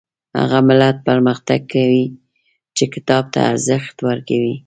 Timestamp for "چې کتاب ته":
2.75-3.39